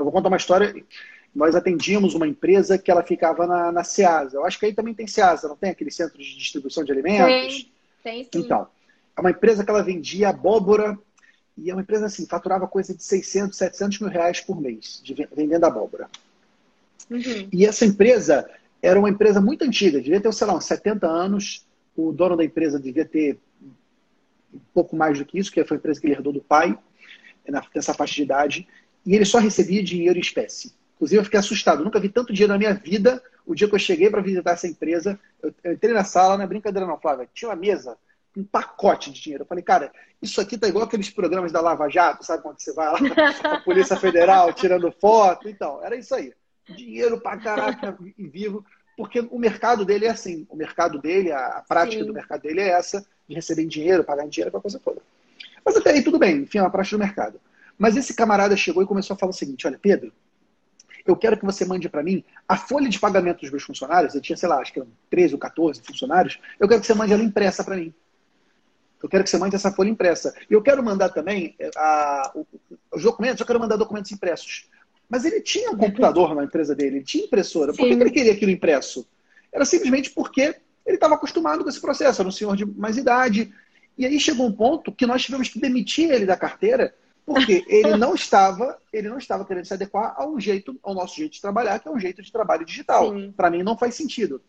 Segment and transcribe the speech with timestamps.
[0.00, 0.74] eu vou contar uma história.
[1.34, 4.36] Nós atendíamos uma empresa que ela ficava na, na Ceasa.
[4.36, 7.70] Eu acho que aí também tem Ceasa, não tem aquele centro de distribuição de alimentos?
[8.02, 8.46] Tem, tem sim.
[8.46, 8.66] Então,
[9.16, 10.98] é uma empresa que ela vendia abóbora
[11.56, 15.14] e é uma empresa assim, faturava coisa de 600, 700 mil reais por mês de,
[15.36, 16.08] vendendo abóbora.
[17.10, 17.48] Uhum.
[17.52, 18.48] E essa empresa
[18.82, 21.66] era uma empresa muito antiga, devia ter, sei lá, uns 70 anos.
[21.94, 23.38] O dono da empresa devia ter
[24.54, 26.78] um pouco mais do que isso, que foi a empresa que ele herdou do pai,
[27.74, 28.68] nessa faixa de idade.
[29.04, 30.74] E ele só recebia dinheiro em espécie.
[30.94, 31.80] Inclusive, eu fiquei assustado.
[31.80, 33.22] Eu nunca vi tanto dinheiro na minha vida.
[33.46, 36.46] O dia que eu cheguei para visitar essa empresa, eu, entrei na sala, não é
[36.46, 37.28] brincadeira não, Flávia.
[37.32, 37.96] Tinha uma mesa,
[38.36, 39.42] um pacote de dinheiro.
[39.42, 42.72] Eu falei, cara, isso aqui tá igual aqueles programas da Lava Jato, sabe quando você
[42.74, 42.98] vai lá,
[43.44, 45.48] a Polícia Federal tirando foto?
[45.48, 46.32] Então, era isso aí
[46.74, 48.64] dinheiro pra caraca e vivo,
[48.96, 50.46] porque o mercado dele é assim.
[50.48, 52.06] O mercado dele, a prática Sim.
[52.06, 55.00] do mercado dele é essa, de receber dinheiro, pagar em dinheiro, aquela coisa toda.
[55.64, 57.40] Mas até aí tudo bem, enfim, é uma prática do mercado.
[57.80, 60.12] Mas esse camarada chegou e começou a falar o seguinte: olha, Pedro,
[61.06, 64.14] eu quero que você mande para mim a folha de pagamento dos meus funcionários.
[64.14, 66.38] Eu tinha, sei lá, acho que eram 13 ou 14 funcionários.
[66.58, 67.94] Eu quero que você mande ela impressa para mim.
[69.02, 70.34] Eu quero que você mande essa folha impressa.
[70.50, 72.34] E eu quero mandar também eh, a,
[72.92, 74.68] os documentos, eu quero mandar documentos impressos.
[75.08, 77.72] Mas ele tinha um computador na empresa dele, ele tinha impressora.
[77.72, 77.78] Sim.
[77.78, 79.08] Por que ele queria aquilo impresso?
[79.50, 83.50] Era simplesmente porque ele estava acostumado com esse processo, era um senhor de mais idade.
[83.96, 86.94] E aí chegou um ponto que nós tivemos que demitir ele da carteira,
[87.32, 91.32] porque ele não estava, ele não estava querendo se adequar ao jeito, ao nosso jeito
[91.32, 93.12] de trabalhar, que é um jeito de trabalho digital.
[93.36, 94.42] Para mim não faz sentido.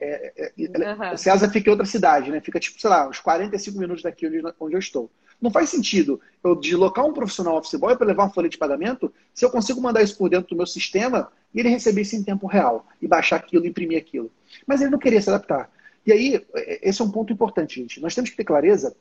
[0.00, 1.16] É, é, uhum.
[1.16, 2.40] César fica em outra cidade, né?
[2.40, 5.10] Fica, tipo, sei lá, uns 45 minutos daqui onde, onde eu estou.
[5.40, 9.12] Não faz sentido eu deslocar um profissional office boy para levar uma folha de pagamento
[9.34, 12.22] se eu consigo mandar isso por dentro do meu sistema e ele receber isso em
[12.22, 14.30] tempo real e baixar aquilo, imprimir aquilo.
[14.66, 15.70] Mas ele não queria se adaptar.
[16.06, 18.00] E aí, é, esse é um ponto importante, gente.
[18.00, 18.96] Nós temos que ter clareza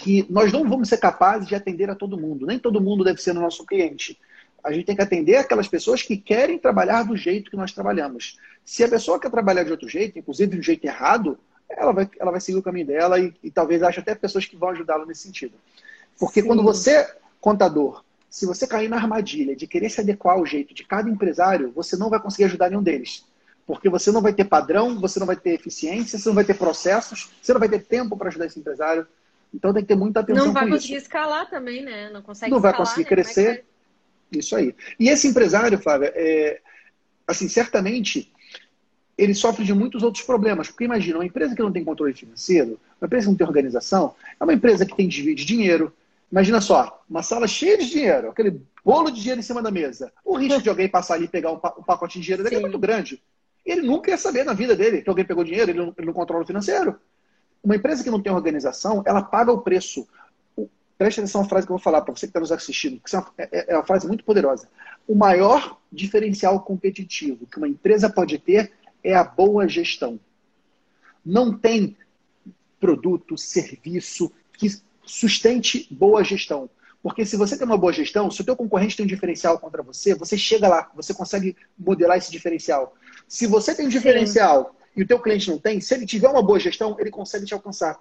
[0.00, 2.46] que nós não vamos ser capazes de atender a todo mundo.
[2.46, 4.18] Nem todo mundo deve ser o nosso cliente.
[4.64, 8.38] A gente tem que atender aquelas pessoas que querem trabalhar do jeito que nós trabalhamos.
[8.64, 12.08] Se a pessoa quer trabalhar de outro jeito, inclusive de um jeito errado, ela vai,
[12.18, 15.06] ela vai seguir o caminho dela e, e talvez ache até pessoas que vão ajudá-la
[15.06, 15.54] nesse sentido.
[16.18, 16.46] Porque Sim.
[16.46, 17.08] quando você,
[17.40, 21.72] contador, se você cair na armadilha de querer se adequar ao jeito de cada empresário,
[21.74, 23.24] você não vai conseguir ajudar nenhum deles.
[23.66, 26.54] Porque você não vai ter padrão, você não vai ter eficiência, você não vai ter
[26.54, 29.06] processos, você não vai ter tempo para ajudar esse empresário.
[29.52, 31.06] Então tem que ter muita atenção Não vai conseguir isso.
[31.06, 32.10] escalar também, né?
[32.10, 33.08] Não consegue Não escalar, vai conseguir né?
[33.08, 33.46] crescer.
[33.46, 33.64] Vai...
[34.38, 34.74] Isso aí.
[34.98, 36.60] E esse empresário, Flávia, é,
[37.26, 38.32] assim, certamente
[39.20, 40.68] ele sofre de muitos outros problemas.
[40.68, 44.14] Porque imagina, uma empresa que não tem controle financeiro, uma empresa que não tem organização,
[44.38, 45.92] é uma empresa que tem desvio de dinheiro.
[46.32, 50.12] Imagina só, uma sala cheia de dinheiro, aquele bolo de dinheiro em cima da mesa.
[50.24, 52.78] O risco de alguém passar ali e pegar um, pacote de dinheiro dele é muito
[52.78, 53.22] grande.
[53.66, 56.14] Ele nunca ia saber na vida dele que alguém pegou dinheiro, ele não, ele não
[56.14, 56.96] controla o financeiro.
[57.62, 60.06] Uma empresa que não tem organização, ela paga o preço.
[60.96, 63.16] Preste atenção na frase que eu vou falar para você que está nos assistindo, que
[63.16, 64.68] é, é, é uma frase muito poderosa.
[65.08, 68.72] O maior diferencial competitivo que uma empresa pode ter
[69.02, 70.20] é a boa gestão.
[71.24, 71.96] Não tem
[72.78, 74.68] produto, serviço que
[75.04, 76.68] sustente boa gestão.
[77.02, 79.82] Porque se você tem uma boa gestão, se o teu concorrente tem um diferencial contra
[79.82, 82.94] você, você chega lá, você consegue modelar esse diferencial.
[83.26, 84.79] Se você tem um diferencial Sim.
[84.96, 87.54] E o teu cliente não tem, se ele tiver uma boa gestão, ele consegue te
[87.54, 87.98] alcançar.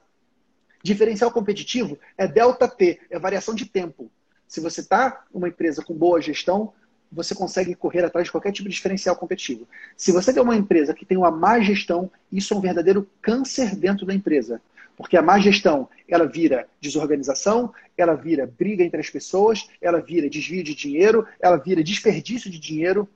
[0.84, 4.12] Diferencial competitivo é delta T, é variação de tempo.
[4.48, 6.74] Se você está uma empresa com boa gestão,
[7.12, 9.68] você consegue correr atrás de qualquer tipo de diferencial competitivo.
[9.98, 13.76] Se você tem uma empresa que tem uma má gestão, isso é um verdadeiro câncer
[13.76, 14.62] dentro da empresa.
[14.96, 20.30] Porque a má gestão, ela vira desorganização, ela vira briga entre as pessoas, ela vira
[20.30, 23.08] desvio de dinheiro, ela vira desperdício de dinheiro.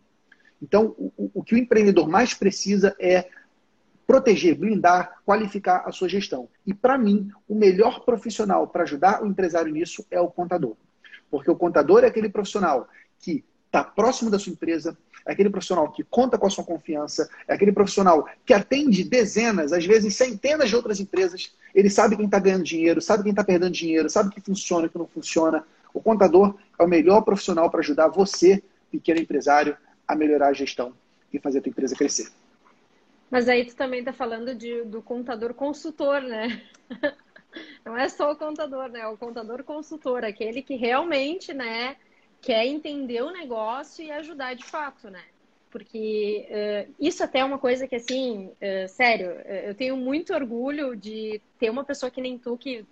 [0.62, 3.30] Então, o, o que o empreendedor mais precisa é
[4.06, 6.48] proteger, blindar, qualificar a sua gestão.
[6.66, 10.76] E, para mim, o melhor profissional para ajudar o empresário nisso é o contador.
[11.30, 12.88] Porque o contador é aquele profissional
[13.20, 17.30] que está próximo da sua empresa, é aquele profissional que conta com a sua confiança,
[17.48, 21.56] é aquele profissional que atende dezenas, às vezes centenas de outras empresas.
[21.74, 24.86] Ele sabe quem está ganhando dinheiro, sabe quem está perdendo dinheiro, sabe o que funciona,
[24.86, 25.66] o que não funciona.
[25.94, 29.76] O contador é o melhor profissional para ajudar você, pequeno empresário,
[30.08, 30.94] a melhorar a gestão
[31.32, 32.28] e fazer a tua empresa crescer.
[33.34, 36.64] Mas aí tu também está falando de, do contador consultor, né?
[37.84, 39.02] Não é só o contador, né?
[39.02, 41.98] É o contador consultor, aquele que realmente, né?
[42.44, 45.24] quer entender o negócio e ajudar de fato, né?
[45.72, 50.34] Porque uh, isso até é uma coisa que, assim, uh, sério, uh, eu tenho muito
[50.34, 52.86] orgulho de ter uma pessoa que nem tu que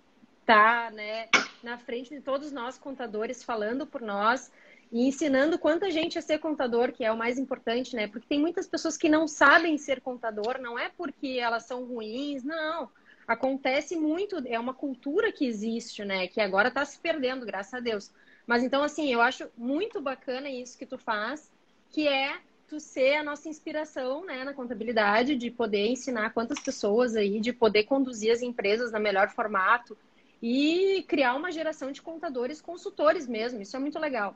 [0.44, 1.28] tá, né,
[1.62, 4.50] na frente de todos nós contadores, falando por nós
[4.92, 8.06] e ensinando quanta gente a ser contador, que é o mais importante, né?
[8.06, 12.44] Porque tem muitas pessoas que não sabem ser contador, não é porque elas são ruins,
[12.44, 12.90] não.
[13.26, 16.26] Acontece muito, é uma cultura que existe, né?
[16.26, 18.10] Que agora está se perdendo, graças a Deus.
[18.46, 21.50] Mas então, assim, eu acho muito bacana isso que tu faz,
[21.90, 22.36] que é
[22.68, 27.52] tu ser a nossa inspiração, né, na contabilidade, de poder ensinar quantas pessoas aí, de
[27.52, 29.96] poder conduzir as empresas no melhor formato,
[30.42, 33.62] e criar uma geração de contadores consultores mesmo.
[33.62, 34.34] Isso é muito legal.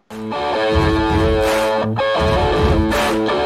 [3.17, 3.46] Música